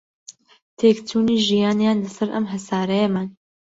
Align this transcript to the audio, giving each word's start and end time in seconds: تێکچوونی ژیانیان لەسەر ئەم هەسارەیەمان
تێکچوونی 0.77 1.37
ژیانیان 1.47 1.97
لەسەر 2.03 2.29
ئەم 2.33 2.45
هەسارەیەمان 2.53 3.27